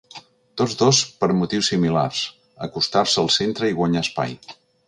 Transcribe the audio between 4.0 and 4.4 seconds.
espai.